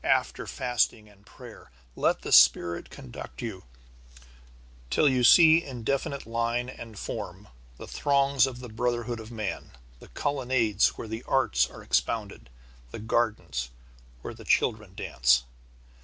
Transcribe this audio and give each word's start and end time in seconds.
After 0.03 0.47
fasting 0.47 1.07
and 1.07 1.23
prayer, 1.27 1.69
let 1.95 2.23
the 2.23 2.31
Spirit 2.31 2.89
conduct 2.89 3.39
you 3.43 3.65
till 4.89 5.07
you 5.07 5.23
see 5.23 5.63
in 5.63 5.83
definite 5.83 6.25
line 6.25 6.69
and 6.69 6.97
form 6.97 7.49
the 7.77 7.85
throngs 7.87 8.47
of 8.47 8.61
the 8.61 8.69
brotherhood 8.69 9.19
of 9.19 9.29
man, 9.31 9.73
the 9.99 10.07
colonnades 10.07 10.97
where 10.97 11.07
the 11.07 11.21
arts 11.27 11.69
are 11.69 11.83
expounded, 11.83 12.49
the 12.89 12.97
gardens 12.97 13.69
where 14.23 14.33
the 14.33 14.43
children 14.43 14.95
dance. 14.95 15.43